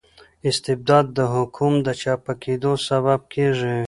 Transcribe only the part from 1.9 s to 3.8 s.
چپه کیدو سبب کيږي.